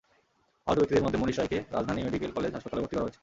আহত 0.67 0.77
ব্যক্তিদের 0.77 1.03
মধ্যে 1.05 1.21
মনিশ 1.21 1.35
রায়কে 1.37 1.57
রাজশাহী 1.71 2.01
মেডিকেল 2.05 2.31
কলেজ 2.31 2.51
হাসপাতালে 2.53 2.81
ভর্তি 2.81 2.95
করা 2.95 3.05
হয়েছে। 3.05 3.19